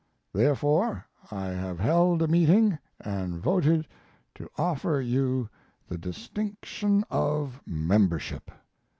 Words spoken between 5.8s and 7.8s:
the distinction of